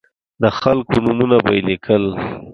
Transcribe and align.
د 0.41 0.43
خلکو 0.59 0.95
نومونه 1.05 1.37
به 1.43 1.51
یې 1.55 1.61
لیکل. 1.69 2.03